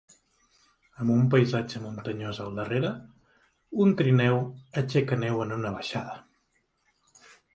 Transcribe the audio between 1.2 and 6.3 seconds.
paisatge muntanyós al darrere, un trineu aixeca neu en una baixada.